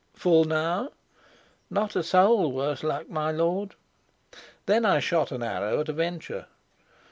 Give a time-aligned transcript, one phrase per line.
[0.15, 0.93] "Full now?"
[1.69, 3.75] "Not a soul, worse luck, my lord."
[4.65, 6.47] Then I shot an arrow at a venture.